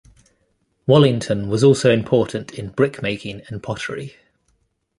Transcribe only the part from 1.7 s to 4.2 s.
important in brickmaking and pottery.